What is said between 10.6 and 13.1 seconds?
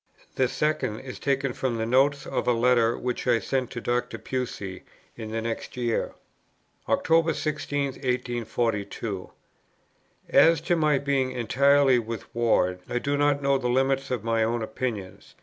to my being entirely with Ward, I